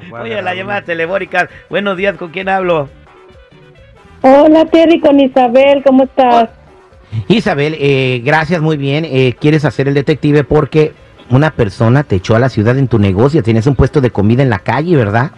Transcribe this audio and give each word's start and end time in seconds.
Oye, 0.22 0.40
la 0.42 0.54
llamada 0.54 0.82
telefónica. 0.82 1.48
Buenos 1.68 1.96
días, 1.96 2.16
¿con 2.16 2.30
quién 2.30 2.48
hablo? 2.48 2.88
Hola 4.22 4.64
Terry, 4.66 5.00
con 5.00 5.18
Isabel, 5.18 5.82
¿cómo 5.84 6.04
estás? 6.04 6.50
Isabel, 7.28 7.76
eh, 7.78 8.22
gracias, 8.24 8.60
muy 8.60 8.76
bien. 8.76 9.04
Eh, 9.04 9.34
¿Quieres 9.38 9.64
hacer 9.64 9.88
el 9.88 9.94
detective 9.94 10.44
porque 10.44 10.92
una 11.28 11.50
persona 11.50 12.04
te 12.04 12.16
echó 12.16 12.36
a 12.36 12.38
la 12.38 12.48
ciudad 12.48 12.78
en 12.78 12.88
tu 12.88 12.98
negocio? 12.98 13.42
Tienes 13.42 13.66
un 13.66 13.74
puesto 13.74 14.00
de 14.00 14.10
comida 14.10 14.42
en 14.42 14.50
la 14.50 14.60
calle, 14.60 14.96
¿verdad? 14.96 15.32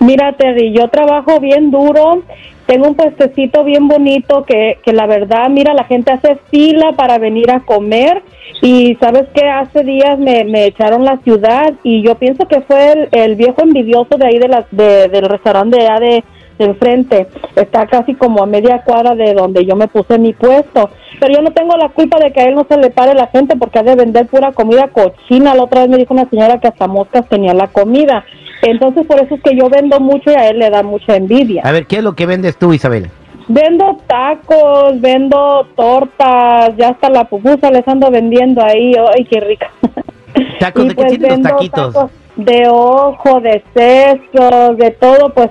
Mira 0.00 0.34
Terry, 0.34 0.72
yo 0.72 0.88
trabajo 0.88 1.40
bien 1.40 1.70
duro, 1.70 2.22
tengo 2.66 2.88
un 2.88 2.94
puestecito 2.94 3.64
bien 3.64 3.88
bonito 3.88 4.44
que, 4.44 4.78
que 4.84 4.92
la 4.92 5.06
verdad, 5.06 5.48
mira, 5.48 5.72
la 5.72 5.84
gente 5.84 6.12
hace 6.12 6.36
fila 6.50 6.92
para 6.96 7.18
venir 7.18 7.50
a 7.50 7.60
comer 7.60 8.22
y 8.60 8.96
sabes 8.96 9.28
que 9.34 9.46
hace 9.48 9.84
días 9.84 10.18
me, 10.18 10.44
me 10.44 10.66
echaron 10.66 11.04
la 11.04 11.18
ciudad 11.18 11.74
y 11.82 12.02
yo 12.02 12.16
pienso 12.16 12.46
que 12.48 12.60
fue 12.62 12.92
el, 12.92 13.08
el 13.12 13.36
viejo 13.36 13.62
envidioso 13.62 14.16
de 14.18 14.26
ahí 14.26 14.38
de 14.38 14.48
la, 14.48 14.66
de, 14.70 15.08
del 15.08 15.28
restaurante 15.28 15.78
de 15.78 15.86
de, 15.86 16.24
de 16.58 16.64
enfrente. 16.64 17.28
Está 17.54 17.86
casi 17.86 18.14
como 18.14 18.42
a 18.42 18.46
media 18.46 18.82
cuadra 18.82 19.14
de 19.14 19.34
donde 19.34 19.64
yo 19.64 19.76
me 19.76 19.88
puse 19.88 20.18
mi 20.18 20.32
puesto. 20.32 20.90
Pero 21.20 21.34
yo 21.34 21.42
no 21.42 21.52
tengo 21.52 21.76
la 21.76 21.90
culpa 21.90 22.18
de 22.18 22.32
que 22.32 22.40
a 22.40 22.44
él 22.44 22.54
no 22.54 22.66
se 22.68 22.76
le 22.76 22.90
pare 22.90 23.14
la 23.14 23.28
gente 23.28 23.56
porque 23.56 23.78
ha 23.78 23.82
de 23.82 23.94
vender 23.94 24.26
pura 24.26 24.52
comida 24.52 24.88
cochina. 24.88 25.54
La 25.54 25.64
otra 25.64 25.82
vez 25.82 25.90
me 25.90 25.98
dijo 25.98 26.14
una 26.14 26.28
señora 26.28 26.58
que 26.58 26.68
hasta 26.68 26.86
moscas 26.86 27.28
tenía 27.28 27.54
la 27.54 27.68
comida. 27.68 28.24
Entonces 28.70 29.06
por 29.06 29.20
eso 29.22 29.34
es 29.36 29.42
que 29.42 29.56
yo 29.56 29.68
vendo 29.68 30.00
mucho 30.00 30.30
y 30.30 30.34
a 30.34 30.48
él 30.48 30.58
le 30.58 30.70
da 30.70 30.82
mucha 30.82 31.16
envidia. 31.16 31.62
A 31.64 31.72
ver, 31.72 31.86
¿qué 31.86 31.96
es 31.98 32.02
lo 32.02 32.14
que 32.14 32.26
vendes 32.26 32.56
tú, 32.56 32.72
Isabel? 32.72 33.10
Vendo 33.48 33.98
tacos, 34.08 35.00
vendo 35.00 35.66
tortas, 35.76 36.76
ya 36.76 36.88
hasta 36.88 37.08
la 37.10 37.24
pupusa 37.24 37.70
les 37.70 37.86
ando 37.86 38.10
vendiendo 38.10 38.62
ahí. 38.64 38.92
¡Ay, 39.16 39.24
qué 39.24 39.40
rica! 39.40 39.70
¿Tacos 40.58 40.84
Y 40.84 40.88
de 40.88 40.94
qué 40.94 41.02
pues 41.02 41.18
tienen 41.18 41.42
los 41.42 41.52
taquitos? 41.52 41.94
tacos 41.94 42.10
de 42.36 42.68
ojo, 42.68 43.40
de 43.40 43.62
sesos, 43.74 44.76
de 44.76 44.90
todo, 44.90 45.32
pues 45.32 45.48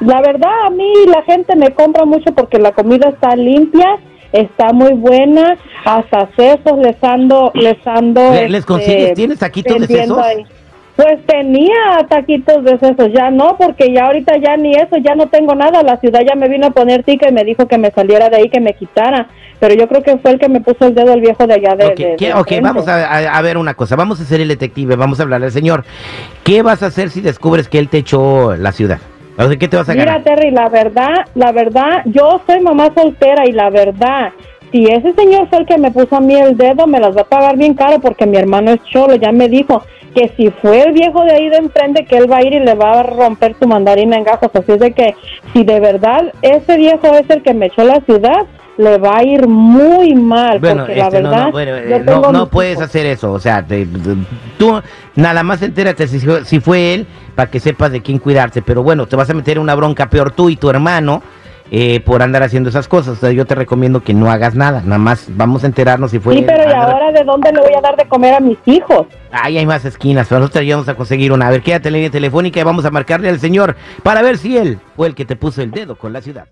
la 0.00 0.20
verdad 0.20 0.50
a 0.66 0.70
mí 0.70 0.92
la 1.06 1.22
gente 1.22 1.56
me 1.56 1.70
compra 1.70 2.04
mucho 2.04 2.34
porque 2.34 2.58
la 2.58 2.72
comida 2.72 3.08
está 3.08 3.34
limpia, 3.34 3.96
está 4.32 4.72
muy 4.74 4.92
buena, 4.92 5.56
hasta 5.86 6.28
sesos 6.36 6.78
les 6.78 7.02
ando, 7.02 7.50
les 7.54 7.78
ando... 7.86 8.20
¿Le- 8.32 8.50
les 8.50 8.60
este, 8.60 8.66
consigues? 8.66 9.14
¿Tienes 9.14 9.38
taquitos 9.38 9.78
de 9.80 9.86
sesos? 9.86 10.18
ahí. 10.18 10.44
Pues 10.96 11.18
tenía 11.26 11.74
taquitos 12.08 12.64
de 12.64 12.78
sesos, 12.78 13.10
ya 13.12 13.30
no, 13.30 13.56
porque 13.58 13.92
ya 13.92 14.06
ahorita 14.06 14.38
ya 14.38 14.56
ni 14.56 14.72
eso, 14.72 14.96
ya 15.02 15.14
no 15.14 15.26
tengo 15.28 15.54
nada, 15.54 15.82
la 15.82 15.98
ciudad 15.98 16.20
ya 16.26 16.34
me 16.34 16.48
vino 16.48 16.68
a 16.68 16.70
poner 16.70 17.02
tica 17.04 17.28
y 17.28 17.32
me 17.32 17.44
dijo 17.44 17.66
que 17.68 17.76
me 17.76 17.90
saliera 17.90 18.30
de 18.30 18.38
ahí, 18.38 18.48
que 18.48 18.60
me 18.60 18.72
quitara, 18.72 19.28
pero 19.60 19.74
yo 19.74 19.88
creo 19.88 20.02
que 20.02 20.16
fue 20.16 20.30
el 20.30 20.38
que 20.38 20.48
me 20.48 20.62
puso 20.62 20.86
el 20.86 20.94
dedo 20.94 21.12
el 21.12 21.20
viejo 21.20 21.46
de 21.46 21.52
allá 21.52 21.76
de... 21.76 21.86
Ok, 21.86 21.96
de- 21.96 22.16
¿qué- 22.16 22.26
de 22.28 22.32
ok, 22.32 22.38
enfrente. 22.52 22.60
vamos 22.62 22.88
a, 22.88 23.42
ver 23.42 23.58
una 23.58 23.74
cosa. 23.74 23.94
Vamos 23.94 24.20
a 24.20 24.22
hacer 24.22 24.40
el 24.40 24.48
detective, 24.48 24.96
vamos 24.96 25.20
a 25.20 25.24
hablarle 25.24 25.46
al 25.46 25.52
señor. 25.52 25.84
¿Qué 26.44 26.62
vas 26.62 26.82
a 26.82 26.86
hacer 26.86 27.10
si 27.10 27.20
descubres 27.20 27.68
que 27.68 27.78
él 27.78 27.88
te 27.90 27.98
echó 27.98 28.56
la 28.56 28.72
ciudad? 28.72 28.98
O 29.38 29.46
sea, 29.48 29.56
¿Qué 29.58 29.68
te 29.68 29.76
vas 29.76 29.88
a 29.90 29.92
Mira, 29.92 30.04
ganar? 30.06 30.22
Terry, 30.22 30.50
la 30.50 30.70
verdad, 30.70 31.26
la 31.34 31.52
verdad, 31.52 32.02
yo 32.06 32.40
soy 32.46 32.60
mamá 32.60 32.88
soltera 32.96 33.42
y 33.46 33.52
la 33.52 33.68
verdad, 33.68 34.30
si 34.72 34.84
ese 34.86 35.12
señor 35.12 35.46
fue 35.50 35.58
el 35.58 35.66
que 35.66 35.76
me 35.76 35.90
puso 35.90 36.16
a 36.16 36.20
mí 36.20 36.34
el 36.36 36.56
dedo, 36.56 36.86
me 36.86 36.98
las 37.00 37.14
va 37.14 37.20
a 37.20 37.24
pagar 37.24 37.58
bien 37.58 37.74
caro 37.74 38.00
porque 38.00 38.24
mi 38.24 38.38
hermano 38.38 38.70
es 38.72 38.82
cholo, 38.84 39.14
ya 39.16 39.30
me 39.32 39.48
dijo 39.50 39.82
que 40.16 40.32
si 40.36 40.50
fue 40.50 40.80
el 40.82 40.92
viejo 40.92 41.22
de 41.24 41.32
ahí 41.32 41.50
de 41.50 41.58
enfrente, 41.58 42.06
que 42.06 42.16
él 42.16 42.30
va 42.30 42.38
a 42.38 42.42
ir 42.42 42.54
y 42.54 42.60
le 42.60 42.74
va 42.74 43.00
a 43.00 43.02
romper 43.02 43.54
su 43.60 43.68
mandarina 43.68 44.16
en 44.16 44.24
gajos. 44.24 44.50
Así 44.54 44.72
es 44.72 44.78
de 44.80 44.92
que 44.92 45.14
si 45.52 45.62
de 45.62 45.78
verdad 45.78 46.32
ese 46.40 46.76
viejo 46.78 47.06
es 47.14 47.28
el 47.28 47.42
que 47.42 47.52
me 47.52 47.66
echó 47.66 47.84
la 47.84 48.00
ciudad, 48.00 48.46
le 48.78 48.96
va 48.98 49.18
a 49.18 49.24
ir 49.24 49.46
muy 49.46 50.14
mal. 50.14 50.58
Bueno, 50.58 50.82
porque 50.84 50.96
la 50.96 51.04
este, 51.08 51.22
verdad, 51.22 51.44
no, 51.46 51.52
bueno, 51.52 51.70
yo 51.78 51.96
eh, 51.96 52.02
tengo 52.06 52.20
no, 52.22 52.32
no 52.32 52.40
mis 52.40 52.48
puedes 52.48 52.72
hijos. 52.72 52.84
hacer 52.84 53.06
eso. 53.06 53.32
O 53.32 53.38
sea, 53.38 53.62
te- 53.62 53.86
tú 54.58 54.80
nada 55.16 55.42
más 55.42 55.60
entérate 55.62 56.08
si, 56.08 56.18
fue- 56.20 56.44
si 56.46 56.60
fue 56.60 56.94
él 56.94 57.06
para 57.34 57.50
que 57.50 57.60
sepas 57.60 57.92
de 57.92 58.00
quién 58.00 58.18
cuidarse. 58.18 58.62
Pero 58.62 58.82
bueno, 58.82 59.06
te 59.06 59.16
vas 59.16 59.28
a 59.30 59.34
meter 59.34 59.58
en 59.58 59.62
una 59.62 59.74
bronca 59.74 60.08
peor 60.08 60.30
tú 60.30 60.48
y 60.50 60.56
tu 60.56 60.70
hermano 60.70 61.22
eh, 61.70 62.00
por 62.00 62.22
andar 62.22 62.42
haciendo 62.42 62.68
esas 62.68 62.88
cosas. 62.88 63.18
O 63.18 63.20
sea, 63.20 63.32
yo 63.32 63.44
te 63.44 63.54
recomiendo 63.54 64.02
que 64.02 64.14
no 64.14 64.30
hagas 64.30 64.54
nada. 64.54 64.82
Nada 64.84 64.98
más 64.98 65.26
vamos 65.30 65.64
a 65.64 65.66
enterarnos 65.66 66.10
si 66.10 66.18
fue 66.18 66.34
Sí, 66.34 66.44
pero 66.46 66.68
¿y 66.68 66.72
ahora 66.72 67.12
de 67.12 67.24
dónde 67.24 67.52
le 67.52 67.60
voy 67.60 67.74
a 67.76 67.80
dar 67.80 67.96
de 67.96 68.06
comer 68.06 68.34
a 68.34 68.40
mis 68.40 68.58
hijos? 68.66 69.06
Ahí 69.30 69.58
hay 69.58 69.66
más 69.66 69.84
esquinas, 69.84 70.26
pero 70.28 70.40
nosotros 70.40 70.64
ya 70.66 70.76
vamos 70.76 70.88
a 70.88 70.94
conseguir 70.94 71.32
una. 71.32 71.48
A 71.48 71.50
ver, 71.50 71.62
quédate 71.62 71.88
en 71.88 71.92
la 71.92 71.96
línea 71.98 72.10
telefónica 72.10 72.60
y 72.60 72.62
vamos 72.62 72.84
a 72.84 72.90
marcarle 72.90 73.28
al 73.28 73.40
señor 73.40 73.76
para 74.02 74.22
ver 74.22 74.38
si 74.38 74.56
él 74.56 74.78
fue 74.96 75.08
el 75.08 75.14
que 75.14 75.24
te 75.24 75.36
puso 75.36 75.62
el 75.62 75.70
dedo 75.70 75.96
con 75.96 76.12
la 76.12 76.20
ciudad. 76.20 76.46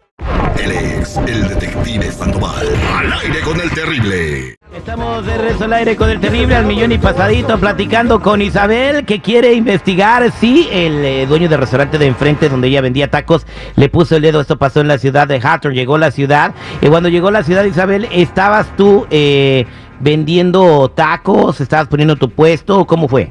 Él 0.63 0.71
es 0.73 1.17
el 1.17 1.49
detective 1.49 2.11
Sandoval. 2.11 2.67
Al 2.97 3.13
aire 3.13 3.41
con 3.41 3.61
el 3.61 3.71
terrible. 3.71 4.57
Estamos 4.75 5.25
de 5.25 5.37
regreso 5.37 5.65
al 5.65 5.73
aire 5.73 5.97
con 5.97 6.11
el 6.11 6.21
terrible 6.21 6.57
al 6.57 6.67
millón 6.67 6.93
y 6.93 6.99
pasadito 6.99 7.59
platicando 7.59 8.21
con 8.21 8.43
Isabel 8.43 9.05
que 9.05 9.21
quiere 9.21 9.55
investigar 9.55 10.33
si 10.33 10.69
el 10.73 11.05
eh, 11.05 11.27
dueño 11.27 11.49
del 11.49 11.61
restaurante 11.61 11.99
de 11.99 12.07
enfrente 12.07 12.49
donde 12.49 12.69
ella 12.69 12.81
vendía 12.81 13.11
tacos 13.11 13.47
le 13.77 13.89
puso 13.89 14.17
el 14.17 14.23
dedo. 14.23 14.41
Esto 14.41 14.59
pasó 14.59 14.81
en 14.81 14.89
la 14.89 14.99
ciudad 14.99 15.29
de 15.29 15.41
Hatton, 15.43 15.75
llegó 15.75 15.97
a 15.97 15.99
la 16.01 16.11
ciudad 16.11 16.55
y 16.81 16.89
cuando 16.89 17.09
llegó 17.09 17.29
a 17.29 17.33
la 17.33 17.43
ciudad 17.43 17.65
Isabel, 17.65 18.09
¿estabas 18.13 18.75
tú 18.77 19.07
eh, 19.11 19.67
vendiendo 20.01 20.91
tacos? 20.91 21.61
¿Estabas 21.61 21.89
poniendo 21.89 22.17
tu 22.17 22.31
puesto? 22.31 22.85
¿Cómo 22.87 23.09
fue? 23.09 23.31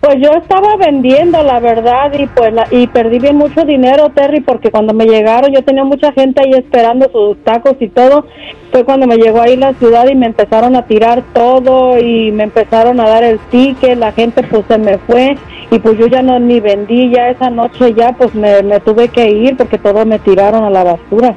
Pues 0.00 0.14
yo 0.22 0.30
estaba 0.30 0.76
vendiendo, 0.76 1.42
la 1.42 1.58
verdad, 1.58 2.12
y 2.16 2.26
pues 2.28 2.52
la- 2.52 2.68
y 2.70 2.86
perdí 2.86 3.18
bien 3.18 3.36
mucho 3.36 3.64
dinero, 3.64 4.10
Terry, 4.10 4.40
porque 4.40 4.70
cuando 4.70 4.94
me 4.94 5.06
llegaron 5.06 5.52
yo 5.52 5.62
tenía 5.64 5.82
mucha 5.82 6.12
gente 6.12 6.40
ahí 6.40 6.52
esperando 6.52 7.10
sus 7.10 7.36
tacos 7.42 7.74
y 7.80 7.88
todo. 7.88 8.24
Fue 8.70 8.84
cuando 8.84 9.08
me 9.08 9.16
llegó 9.16 9.40
ahí 9.42 9.56
la 9.56 9.74
ciudad 9.74 10.06
y 10.08 10.14
me 10.14 10.26
empezaron 10.26 10.76
a 10.76 10.86
tirar 10.86 11.24
todo 11.34 11.98
y 11.98 12.30
me 12.30 12.44
empezaron 12.44 13.00
a 13.00 13.08
dar 13.08 13.24
el 13.24 13.40
ticket, 13.50 13.98
la 13.98 14.12
gente 14.12 14.44
pues 14.44 14.64
se 14.68 14.78
me 14.78 14.98
fue 14.98 15.36
y 15.70 15.78
pues 15.80 15.98
yo 15.98 16.06
ya 16.06 16.22
no 16.22 16.38
ni 16.38 16.60
vendí, 16.60 17.10
ya 17.10 17.30
esa 17.30 17.50
noche 17.50 17.92
ya 17.94 18.12
pues 18.12 18.32
me, 18.36 18.62
me 18.62 18.78
tuve 18.78 19.08
que 19.08 19.28
ir 19.28 19.56
porque 19.56 19.78
todo 19.78 20.06
me 20.06 20.20
tiraron 20.20 20.62
a 20.64 20.70
la 20.70 20.84
basura. 20.84 21.34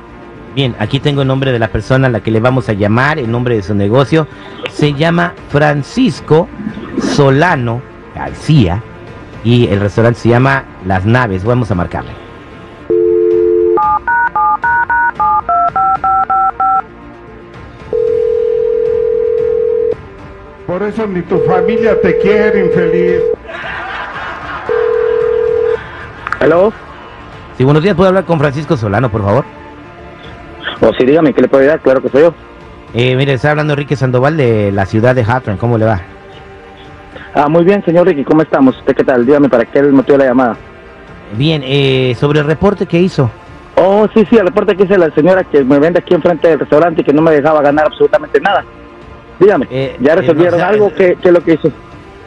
Bien, 0.53 0.75
aquí 0.77 0.99
tengo 0.99 1.23
el 1.23 1.27
nombre 1.27 1.51
de 1.51 1.57
la 1.57 1.69
persona 1.69 2.07
a 2.07 2.09
la 2.11 2.19
que 2.19 2.29
le 2.29 2.39
vamos 2.39 2.69
a 2.69 2.73
llamar, 2.73 3.17
el 3.17 3.31
nombre 3.31 3.55
de 3.55 3.63
su 3.63 3.73
negocio. 3.73 4.27
Se 4.69 4.93
llama 4.93 5.33
Francisco 5.49 6.47
Solano 6.99 7.81
García 8.21 8.81
y 9.43 9.67
el 9.67 9.79
restaurante 9.79 10.19
se 10.19 10.29
llama 10.29 10.63
Las 10.85 11.05
Naves. 11.05 11.43
Vamos 11.43 11.71
a 11.71 11.75
marcarle. 11.75 12.11
Por 20.67 20.83
eso 20.83 21.05
ni 21.07 21.21
tu 21.23 21.39
familia 21.39 21.99
te 22.01 22.17
quiere, 22.19 22.65
infeliz. 22.65 23.21
¿Aló? 26.39 26.71
Sí, 27.57 27.63
buenos 27.63 27.83
días, 27.83 27.95
¿puedo 27.95 28.07
hablar 28.07 28.25
con 28.25 28.39
Francisco 28.39 28.77
Solano, 28.77 29.11
por 29.11 29.21
favor? 29.21 29.45
O 30.79 30.93
sí, 30.93 31.05
dígame, 31.05 31.33
¿qué 31.33 31.41
le 31.41 31.47
puedo 31.47 31.61
ayudar? 31.61 31.81
Claro 31.81 32.01
que 32.01 32.09
soy 32.09 32.21
yo. 32.21 32.33
Eh, 32.93 33.15
mire, 33.15 33.33
está 33.33 33.51
hablando 33.51 33.73
Enrique 33.73 33.95
Sandoval 33.95 34.37
de 34.37 34.71
la 34.71 34.85
ciudad 34.85 35.13
de 35.13 35.23
Hawthorne. 35.23 35.59
¿Cómo 35.59 35.77
le 35.77 35.85
va? 35.85 36.01
Ah, 37.33 37.47
muy 37.47 37.63
bien, 37.63 37.83
señor 37.85 38.07
Ricky, 38.07 38.23
¿cómo 38.23 38.41
estamos? 38.41 38.77
¿Usted 38.77 38.95
qué 38.95 39.03
tal? 39.03 39.25
Dígame, 39.25 39.47
¿para 39.49 39.65
qué 39.65 39.79
el 39.79 39.93
motivo 39.93 40.17
de 40.17 40.23
la 40.25 40.29
llamada? 40.31 40.57
Bien, 41.33 41.61
eh, 41.65 42.15
sobre 42.19 42.39
el 42.39 42.45
reporte 42.45 42.85
que 42.85 42.99
hizo. 42.99 43.29
Oh, 43.75 44.05
sí, 44.13 44.25
sí, 44.29 44.35
el 44.35 44.47
reporte 44.47 44.75
que 44.75 44.83
hice 44.83 44.97
la 44.97 45.09
señora 45.11 45.43
que 45.45 45.63
me 45.63 45.79
vende 45.79 45.99
aquí 45.99 46.13
enfrente 46.13 46.49
del 46.49 46.59
restaurante 46.59 47.01
y 47.01 47.03
que 47.05 47.13
no 47.13 47.21
me 47.21 47.31
dejaba 47.31 47.61
ganar 47.61 47.85
absolutamente 47.85 48.39
nada. 48.41 48.65
Dígame, 49.39 49.65
Eh, 49.71 49.95
¿ya 50.01 50.13
eh, 50.13 50.15
resolvieron 50.17 50.59
no, 50.59 50.65
algo? 50.65 50.93
¿Qué, 50.93 51.17
¿Qué 51.21 51.29
es 51.29 51.33
lo 51.33 51.41
que 51.41 51.53
hizo? 51.53 51.71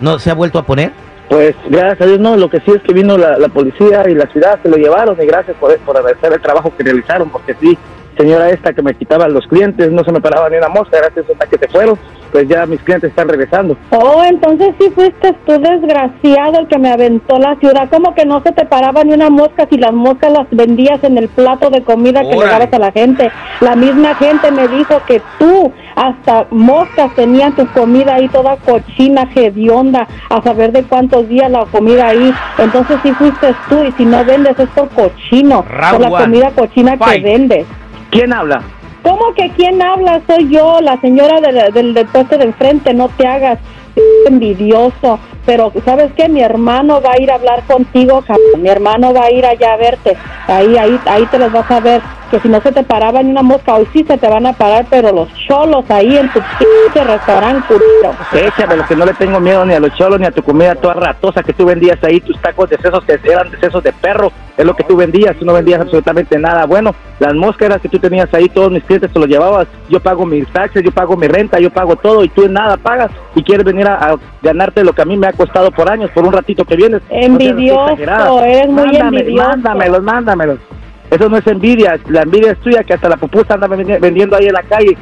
¿No 0.01 0.19
se 0.19 0.31
ha 0.31 0.35
vuelto 0.35 0.59
a 0.59 0.63
poner? 0.65 0.93
Pues 1.29 1.55
gracias 1.69 2.01
a 2.01 2.07
Dios 2.07 2.21
no, 2.21 2.37
lo 2.37 2.49
que 2.49 2.61
sí 2.61 2.71
es 2.75 2.83
que 2.83 2.93
vino 2.95 3.17
la, 3.19 3.39
la 3.39 3.49
policía 3.49 4.09
y 4.09 4.15
la 4.15 4.27
ciudad, 4.27 4.59
se 4.63 4.69
lo 4.69 4.77
llevaron 4.77 5.17
y 5.23 5.27
gracias 5.27 5.57
por, 5.59 5.77
por 5.79 5.97
agradecer 5.97 6.33
el 6.33 6.41
trabajo 6.41 6.73
que 6.77 6.83
realizaron, 6.83 7.29
porque 7.31 7.55
sí, 7.61 7.79
señora 8.17 8.51
esta 8.51 8.73
que 8.73 8.83
me 8.83 8.95
quitaba 8.95 9.29
los 9.29 9.47
clientes, 9.47 9.91
no 9.91 10.05
se 10.05 10.13
me 10.13 10.21
paraba 10.21 10.49
ni 10.49 10.57
una 10.57 10.69
mosca, 10.69 10.99
gracias 10.99 11.27
a 11.39 11.47
que 11.47 11.59
se 11.59 11.69
fueron, 11.69 11.99
pues 12.33 12.49
ya 12.49 12.67
mis 12.67 12.81
clientes 12.81 13.11
están 13.11 13.29
regresando. 13.29 13.77
Oh, 13.91 14.23
entonces 14.25 14.75
sí 14.81 14.91
fuiste 14.95 15.33
tú 15.47 15.53
desgraciado 15.53 16.59
el 16.59 16.69
que 16.69 16.79
me 16.79 16.91
aventó 16.91 17.39
la 17.39 17.57
ciudad. 17.57 17.89
Como 17.91 18.15
que 18.15 18.25
no 18.25 18.43
se 18.43 18.53
te 18.53 18.65
paraba 18.65 19.05
ni 19.05 19.13
una 19.15 19.31
mosca 19.31 19.67
si 19.71 19.77
las 19.79 19.93
moscas 19.93 20.33
las 20.33 20.47
vendías 20.51 21.03
en 21.05 21.19
el 21.19 21.29
plato 21.29 21.71
de 21.71 21.83
comida 21.83 22.23
que 22.23 22.37
le 22.37 22.45
dabas 22.47 22.73
a 22.73 22.79
la 22.79 22.93
gente. 22.93 23.31
La 23.61 23.77
misma 23.77 24.15
gente 24.17 24.51
me 24.51 24.67
dijo 24.69 25.01
que 25.07 25.23
tú 25.39 25.73
hasta 25.95 26.47
moscas 26.51 27.15
tenían 27.15 27.55
tu 27.55 27.67
comida 27.69 28.15
ahí 28.15 28.29
toda 28.29 28.57
cochina, 28.57 29.29
hedionda, 29.35 30.09
a 30.29 30.43
saber 30.43 30.73
de 30.73 30.83
cuántos 30.83 31.29
días 31.29 31.51
la 31.51 31.65
comida 31.67 32.09
ahí. 32.09 32.35
Entonces 32.59 32.99
sí 33.03 33.13
fuiste 33.13 33.55
tú 33.69 33.85
y 33.85 33.93
si 33.93 34.05
no 34.05 34.25
vendes 34.25 34.59
es 34.59 34.69
por 34.71 34.89
cochino, 34.89 35.63
por 35.63 35.73
la 35.73 35.91
Round 35.93 36.05
one. 36.07 36.25
comida 36.25 36.51
cochina 36.51 36.97
que 36.97 37.21
vendes. 37.21 37.67
¿Quién 38.15 38.33
habla? 38.33 38.63
¿Cómo 39.03 39.35
que 39.35 39.51
quién 39.51 39.83
habla? 39.83 40.21
Soy 40.29 40.49
yo, 40.49 40.81
la 40.81 41.01
señora 41.01 41.41
de 41.41 41.51
la- 41.51 41.69
del, 41.71 41.93
del 41.95 42.07
puesto 42.07 42.39
de 42.39 42.45
enfrente, 42.45 42.95
no 42.95 43.09
te 43.09 43.27
hagas 43.27 43.59
envidioso. 44.29 45.19
Pero 45.47 45.73
¿sabes 45.85 46.13
qué? 46.17 46.29
Mi 46.29 46.43
hermano 46.43 47.01
va 47.01 47.13
a 47.13 47.23
ir 47.23 47.31
a 47.31 47.37
hablar 47.37 47.63
contigo, 47.65 48.23
cabrón. 48.27 48.63
Mi 48.63 48.69
hermano 48.69 49.13
va 49.13 49.25
a 49.25 49.31
ir 49.31 49.45
allá 49.45 49.75
a 49.75 49.77
verte. 49.77 50.17
Ahí, 50.47 50.77
ahí, 50.77 50.99
ahí 51.07 51.27
te 51.27 51.39
los 51.39 51.53
vas 51.53 51.71
a 51.71 51.81
ver. 51.81 52.01
Que 52.31 52.41
si 52.41 52.49
no 52.49 52.61
se 52.61 52.73
te 52.73 52.83
paraba 52.83 53.23
ni 53.23 53.31
una 53.31 53.43
mosca, 53.43 53.75
hoy 53.75 53.87
sí 53.93 54.05
se 54.09 54.19
te 54.19 54.27
van 54.29 54.47
a 54.47 54.55
parar, 54.55 54.87
pero 54.91 55.13
los 55.13 55.29
cholos 55.47 55.89
ahí 55.91 56.17
en 56.17 56.33
tu 56.33 56.41
pinche 56.59 57.05
restaurante, 57.05 57.67
culero. 57.69 58.17
Échame, 58.33 58.77
lo 58.77 58.87
que 58.87 58.97
no 58.97 59.05
le 59.05 59.15
tengo 59.15 59.39
miedo 59.39 59.65
ni 59.65 59.75
a 59.75 59.81
los 59.81 59.95
cholos 59.95 60.19
ni 60.19 60.27
a 60.27 60.33
tu 60.33 60.43
comida 60.43 60.75
toda 60.75 60.95
ratosa 60.95 61.43
que 61.43 61.53
tú 61.53 61.67
vendías 61.67 62.03
ahí, 62.03 62.21
tus 62.21 62.41
tacos 62.41 62.71
de 62.71 62.79
sesos 62.79 63.05
que 63.05 63.21
eran 63.25 63.51
de 63.51 63.61
sesos 63.61 63.85
de 63.85 63.93
perro, 63.93 64.33
es 64.57 64.65
lo 64.65 64.75
que 64.75 64.85
tú 64.85 64.97
vendías, 64.97 65.37
tú 65.37 65.45
no 65.45 65.53
vendías 65.53 65.81
absolutamente 65.81 66.39
nada. 66.39 66.65
Bueno, 66.65 66.95
las 67.19 67.35
moscas 67.35 67.81
que 67.81 67.89
tú 67.89 67.99
tenías 67.99 68.33
ahí, 68.33 68.49
todos 68.49 68.73
mis 68.73 68.83
clientes 68.85 69.11
se 69.13 69.19
los 69.19 69.29
llevabas, 69.29 69.69
yo 69.89 70.01
pago 70.01 70.27
mis 70.27 70.47
taxes, 70.49 70.83
yo 70.83 70.91
pago 70.91 71.17
mi 71.17 71.29
renta, 71.29 71.61
yo 71.61 71.71
pago 71.71 71.95
todo 71.97 72.25
y 72.25 72.29
tú 72.29 72.49
nada 72.49 72.77
pagas 72.77 73.11
y 73.35 73.43
quieres 73.43 73.65
venir 73.65 73.87
a, 73.87 73.95
a 73.95 74.17
ganarte 74.43 74.83
lo 74.83 74.93
que 74.93 75.03
a 75.03 75.05
mí 75.05 75.17
me 75.17 75.27
ha 75.27 75.33
costado 75.35 75.71
por 75.71 75.91
años, 75.91 76.11
por 76.15 76.27
un 76.27 76.33
ratito 76.33 76.65
que 76.65 76.77
vienes. 76.77 77.03
Envidioso, 77.11 78.43
eres 78.45 78.69
muy 78.69 78.85
Mándame- 78.87 79.21
envidioso. 79.21 79.49
Mándamelos, 79.49 80.03
mándamelos. 80.03 80.59
Eso 81.11 81.29
no 81.29 81.37
es 81.37 81.47
envidia, 81.47 81.99
la 82.09 82.23
envidia 82.23 82.53
es 82.53 82.61
tuya 82.61 82.83
que 82.83 82.95
hasta 82.95 83.09
la 83.09 83.17
pupusa 83.17 83.55
anda 83.55 83.69
vendi- 83.69 84.01
vendiendo 84.01 84.37
ahí 84.37 84.47
en 84.47 84.53
la 84.55 84.63
calle. 84.63 84.97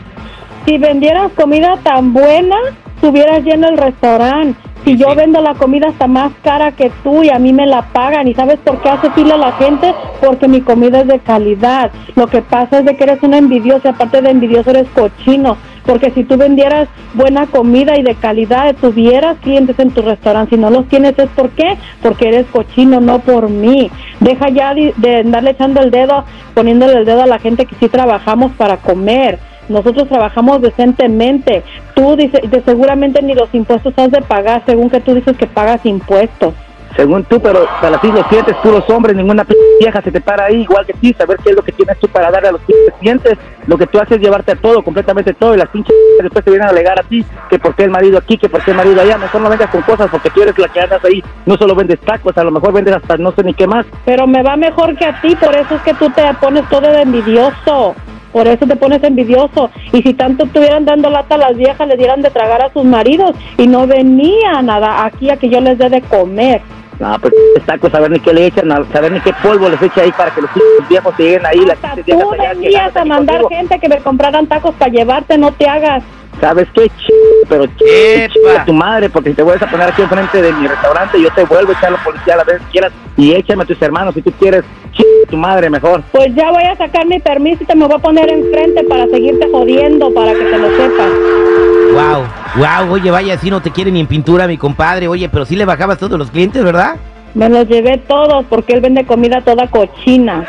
Si 0.67 0.79
vendieras 0.79 1.31
comida 1.32 1.76
tan 1.82 2.12
buena, 2.12 2.56
tuvieras 3.00 3.43
lleno 3.44 3.69
el 3.69 3.79
restaurante. 3.79 4.58
Si 4.84 4.96
yo 4.96 5.14
vendo 5.14 5.40
la 5.40 5.55
comida 5.55 5.88
hasta 5.88 6.08
más 6.08 6.32
cara 6.43 6.73
que 6.73 6.90
tú 7.05 7.23
y 7.23 7.31
a 7.31 7.38
mí 7.38 7.52
me 7.52 7.67
la 7.67 7.82
pagan. 7.93 8.26
¿Y 8.26 8.34
sabes 8.34 8.58
por 8.64 8.81
qué 8.82 8.88
hace 8.90 9.11
fila 9.12 9.37
la 9.37 9.52
gente? 9.52 9.94
Porque 10.20 10.49
mi 10.49 10.61
comida 10.61 11.00
es 11.02 11.06
de 11.06 11.20
calidad. 11.20 11.93
Lo 12.17 12.26
que 12.26 12.43
pasa 12.43 12.81
es 12.81 12.84
de 12.84 12.96
que 12.96 13.05
eres 13.05 13.23
una 13.23 13.38
envidiosa. 13.38 13.90
Aparte 13.90 14.20
de 14.20 14.31
envidioso, 14.31 14.70
eres 14.70 14.88
cochino. 14.93 15.56
Porque 15.84 16.11
si 16.11 16.25
tú 16.25 16.37
vendieras 16.37 16.88
buena 17.14 17.46
comida 17.46 17.99
y 17.99 18.02
de 18.02 18.14
calidad, 18.14 18.75
tuvieras 18.81 19.38
clientes 19.38 19.79
en 19.79 19.90
tu 19.90 20.02
restaurante. 20.02 20.55
Si 20.55 20.61
no 20.61 20.70
los 20.70 20.87
tienes, 20.88 21.19
¿es 21.19 21.29
por 21.31 21.50
qué? 21.50 21.76
Porque 22.02 22.29
eres 22.29 22.46
cochino, 22.46 23.00
no 23.00 23.19
por 23.20 23.49
mí. 23.49 23.90
Deja 24.20 24.49
ya 24.49 24.75
de, 24.75 25.17
andarle 25.17 25.50
echando 25.50 25.81
el 25.81 25.90
dedo, 25.90 26.25
poniéndole 26.55 26.99
el 26.99 27.05
dedo 27.05 27.23
a 27.23 27.26
la 27.26 27.38
gente 27.38 27.67
que 27.67 27.76
sí 27.76 27.88
trabajamos 27.88 28.52
para 28.52 28.76
comer. 28.76 29.38
Nosotros 29.69 30.08
trabajamos 30.08 30.61
decentemente. 30.61 31.62
Tú 31.94 32.17
dices, 32.17 32.40
seguramente 32.64 33.23
ni 33.23 33.34
los 33.34 33.52
impuestos 33.55 33.94
has 33.96 34.11
de 34.11 34.23
pagar, 34.23 34.62
según 34.67 34.90
que 34.90 35.00
tú 35.00 35.14
dices 35.14 35.37
que 35.37 35.46
pagas 35.46 35.84
impuestos. 35.87 36.55
Según 36.97 37.25
tú, 37.25 37.41
pero 37.41 37.67
para 37.81 37.99
ti 38.00 38.12
los 38.12 38.27
clientes, 38.27 38.55
puros 38.62 38.89
hombres, 38.91 39.17
ninguna 39.17 39.47
vieja 39.81 40.03
se 40.03 40.11
te 40.11 40.21
para 40.21 40.44
ahí 40.44 40.62
igual 40.62 40.85
que 40.85 40.93
ti, 40.94 41.15
saber 41.15 41.39
qué 41.43 41.50
es 41.50 41.56
lo 41.56 41.62
que 41.62 41.73
tienes 41.73 41.99
tú 41.99 42.09
para 42.09 42.31
darle 42.31 42.49
a 42.49 42.53
los 42.53 42.61
clientes. 42.99 43.39
Lo 43.67 43.79
que 43.79 43.87
tú 43.87 43.99
haces 43.99 44.19
es 44.19 44.23
llevarte 44.23 44.53
a 44.53 44.56
todo, 44.56 44.83
completamente 44.83 45.33
todo, 45.35 45.55
y 45.55 45.59
las 45.59 45.69
pinches 45.69 45.94
después 46.21 46.44
te 46.44 46.50
vienen 46.50 46.69
a 46.69 46.71
alegar 46.71 46.99
a 46.99 47.03
ti 47.03 47.25
que 47.49 47.59
por 47.59 47.75
qué 47.75 47.85
el 47.85 47.91
marido 47.91 48.19
aquí, 48.19 48.37
que 48.37 48.49
por 48.49 48.62
qué 48.62 48.73
el 48.73 48.77
marido 48.77 49.00
allá. 49.00 49.19
Mejor 49.19 49.41
no 49.41 49.49
vengas 49.49 49.71
con 49.71 49.83
cosas 49.83 50.09
porque 50.11 50.31
tú 50.31 50.43
eres 50.43 50.59
la 50.59 50.69
que 50.69 50.81
andas 50.81 51.05
ahí. 51.05 51.23
No 51.47 51.56
solo 51.56 51.75
vendes 51.75 52.00
tacos, 52.00 52.37
a 52.37 52.44
lo 52.44 52.50
mejor 52.50 52.73
vendes 52.73 52.94
hasta 52.94 53.17
no 53.17 53.33
sé 53.33 53.43
ni 53.43 53.55
qué 53.55 53.67
más. 53.67 53.87
Pero 54.05 54.27
me 54.27 54.43
va 54.43 54.56
mejor 54.56 54.97
que 54.97 55.06
a 55.06 55.21
ti, 55.21 55.35
por 55.37 55.55
eso 55.55 55.75
es 55.77 55.83
que 55.83 55.94
tú 55.94 56.11
te 56.11 56.23
pones 56.41 56.69
todo 56.69 56.93
de 56.93 57.03
envidioso. 57.03 57.94
Por 58.33 58.49
eso 58.49 58.67
te 58.67 58.77
pones 58.77 59.03
envidioso. 59.05 59.71
Y 59.93 60.03
si 60.03 60.15
tanto 60.15 60.44
estuvieran 60.44 60.87
dando 60.87 61.11
lata 61.11 61.35
a 61.35 61.39
las 61.39 61.56
viejas, 61.56 61.87
le 61.87 61.97
dieran 61.97 62.23
de 62.23 62.31
tragar 62.31 62.62
a 62.62 62.73
sus 62.73 62.85
maridos 62.85 63.33
y 63.59 63.67
no 63.67 63.87
venían 63.87 64.71
a, 64.71 65.05
aquí 65.05 65.29
a 65.31 65.37
que 65.37 65.50
yo 65.50 65.61
les 65.61 65.77
dé 65.79 65.91
de 65.91 66.00
comer. 66.00 66.62
No, 66.99 67.17
pues 67.21 67.33
tacos, 67.67 67.91
saber 67.91 68.11
ni 68.11 68.21
qué 68.21 68.33
le 68.33 68.47
echan, 68.47 68.71
a 68.71 68.85
saber 68.93 69.12
ni 69.12 69.21
qué 69.21 69.33
polvo 69.43 69.69
les 69.69 69.81
echa 69.83 70.03
ahí 70.03 70.12
para 70.12 70.33
que 70.33 70.43
los 70.43 70.50
viejos 70.89 71.15
se 71.17 71.23
lleguen 71.23 71.47
ahí. 71.47 71.61
Hasta 71.71 71.97
tú 71.97 72.03
viejas 72.05 72.33
allá 72.33 72.55
venías 72.55 72.97
a 72.97 73.05
mandar 73.05 73.41
contigo. 73.41 73.61
gente 73.61 73.79
que 73.79 73.89
me 73.89 73.99
compraran 73.99 74.47
tacos 74.47 74.75
para 74.77 74.91
llevarte, 74.91 75.39
no 75.39 75.53
te 75.53 75.69
hagas. 75.69 76.03
¿Sabes 76.41 76.67
qué? 76.75 76.89
Ch 76.89 77.12
pero 77.49 77.67
ch 77.67 78.33
chinga 78.33 78.65
tu 78.65 78.73
madre, 78.73 79.11
porque 79.11 79.31
si 79.31 79.37
te 79.37 79.43
vuelves 79.43 79.62
a 79.62 79.71
poner 79.71 79.89
aquí 79.89 80.03
enfrente 80.03 80.43
de 80.43 80.53
mi 80.53 80.67
restaurante, 80.67 81.21
yo 81.21 81.31
te 81.35 81.44
vuelvo 81.44 81.73
a 81.73 81.75
echar 81.75 81.89
a 81.89 81.93
la 81.93 82.05
policía 82.05 82.35
a 82.35 82.37
la 82.39 82.44
vez 82.44 82.59
que 82.62 82.71
quieras 82.71 82.93
y 83.17 83.33
échame 83.33 83.62
a 83.62 83.67
tus 83.67 83.81
hermanos 83.81 84.15
si 84.15 84.23
tú 84.23 84.33
quieres. 84.33 84.65
Ch 84.93 85.03
tu 85.29 85.37
madre 85.37 85.71
mejor. 85.71 86.03
Pues 86.12 86.35
ya 86.35 86.50
voy 86.50 86.65
a 86.65 86.77
sacar 86.77 87.06
mi 87.06 87.19
permiso 87.19 87.62
y 87.62 87.67
te 87.67 87.75
me 87.75 87.87
voy 87.87 87.97
a 87.97 87.99
poner 87.99 88.31
enfrente 88.31 88.85
para 88.85 89.06
seguirte 89.06 89.49
jodiendo, 89.50 90.12
para 90.12 90.33
que 90.33 90.44
te 90.44 90.59
lo 90.59 90.69
sepas. 90.77 91.62
Wow, 91.93 92.25
wow, 92.56 92.91
oye, 92.91 93.11
vaya, 93.11 93.37
si 93.39 93.50
no 93.50 93.61
te 93.61 93.71
quiere 93.71 93.93
ni 93.93 94.00
en 94.00 94.06
pintura, 94.06 94.47
mi 94.47 94.56
compadre. 94.56 95.09
Oye, 95.09 95.29
pero 95.29 95.44
sí 95.44 95.56
le 95.56 95.67
bajabas 95.67 95.99
todos 95.99 96.19
los 96.19 96.31
clientes, 96.31 96.65
¿verdad? 96.65 96.97
Me 97.35 97.49
los 97.49 97.69
llevé 97.69 97.99
todos 97.99 98.47
porque 98.49 98.73
él 98.75 98.81
vende 98.81 99.05
comida 99.05 99.43
toda 99.43 99.67
cochina. 99.69 100.47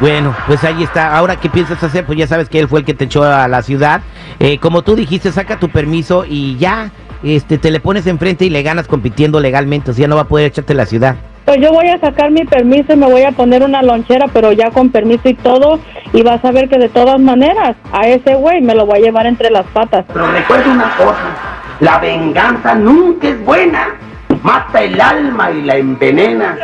Bueno, 0.00 0.34
pues 0.46 0.64
ahí 0.64 0.82
está. 0.82 1.16
Ahora, 1.16 1.36
¿qué 1.36 1.50
piensas 1.50 1.82
hacer? 1.82 2.06
Pues 2.06 2.18
ya 2.18 2.26
sabes 2.26 2.48
que 2.48 2.58
él 2.58 2.68
fue 2.68 2.80
el 2.80 2.86
que 2.86 2.94
te 2.94 3.04
echó 3.04 3.22
a 3.22 3.48
la 3.48 3.62
ciudad. 3.62 4.00
Eh, 4.38 4.58
como 4.58 4.82
tú 4.82 4.94
dijiste, 4.94 5.30
saca 5.30 5.58
tu 5.58 5.68
permiso 5.68 6.24
y 6.26 6.56
ya, 6.56 6.90
este, 7.22 7.58
te 7.58 7.70
le 7.70 7.80
pones 7.80 8.06
enfrente 8.06 8.46
y 8.46 8.50
le 8.50 8.62
ganas 8.62 8.86
compitiendo 8.86 9.40
legalmente. 9.40 9.90
O 9.90 9.94
sea, 9.94 10.08
no 10.08 10.16
va 10.16 10.22
a 10.22 10.28
poder 10.28 10.46
echarte 10.46 10.72
a 10.72 10.76
la 10.76 10.86
ciudad. 10.86 11.16
Pues 11.48 11.62
yo 11.62 11.72
voy 11.72 11.88
a 11.88 11.98
sacar 11.98 12.30
mi 12.30 12.44
permiso 12.44 12.92
y 12.92 12.96
me 12.96 13.06
voy 13.06 13.22
a 13.22 13.32
poner 13.32 13.62
una 13.62 13.80
lonchera, 13.80 14.26
pero 14.34 14.52
ya 14.52 14.70
con 14.70 14.90
permiso 14.90 15.30
y 15.30 15.34
todo. 15.34 15.80
Y 16.12 16.22
vas 16.22 16.44
a 16.44 16.52
ver 16.52 16.68
que 16.68 16.76
de 16.76 16.90
todas 16.90 17.18
maneras, 17.18 17.74
a 17.90 18.06
ese 18.06 18.34
güey 18.34 18.60
me 18.60 18.74
lo 18.74 18.84
voy 18.84 18.98
a 18.98 19.00
llevar 19.04 19.24
entre 19.24 19.48
las 19.48 19.64
patas. 19.68 20.04
Pero 20.12 20.30
recuerda 20.30 20.70
una 20.70 20.94
cosa, 20.98 21.24
la 21.80 21.98
venganza 22.00 22.74
nunca 22.74 23.28
es 23.28 23.42
buena, 23.46 23.94
mata 24.42 24.82
el 24.82 25.00
alma 25.00 25.50
y 25.50 25.62
la 25.62 25.76
envenena. 25.76 26.58